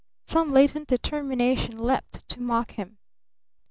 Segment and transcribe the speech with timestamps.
[0.25, 2.97] some latent determination leaped to mock him.